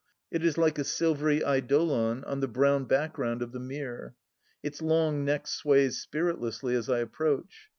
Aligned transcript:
It 0.31 0.43
is 0.43 0.57
like 0.57 0.79
a 0.79 0.83
silvery 0.83 1.41
eidolon 1.45 2.23
on 2.23 2.39
the 2.39 2.47
brown 2.47 2.85
background 2.85 3.43
of 3.43 3.51
the 3.51 3.59
mere. 3.59 4.15
Its 4.63 4.81
long 4.81 5.23
neck 5.23 5.45
sways 5.45 5.99
spiritlessly 6.03 6.73
as 6.73 6.89
I 6.89 6.97
approach. 7.01 7.69